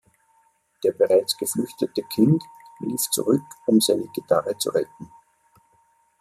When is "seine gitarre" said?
3.79-4.57